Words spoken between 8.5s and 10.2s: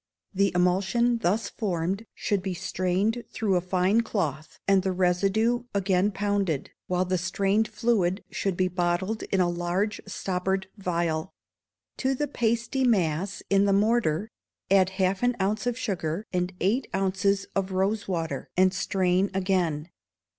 be bottled in a large